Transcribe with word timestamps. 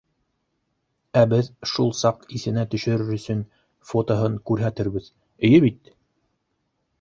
Ә 1.19 1.21
беҙ 1.33 1.49
шул 1.71 1.93
саҡ 1.99 2.25
иҫенә 2.39 2.63
төшөрөр 2.71 3.11
өсөн 3.17 3.45
фотоһын 3.91 4.39
күрһәтербеҙ, 4.53 5.11
эйе 5.51 5.63
бит! 5.69 5.95